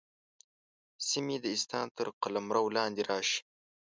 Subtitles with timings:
[1.07, 3.39] سیمې د اسلام تر قلمرو لاندې راشي.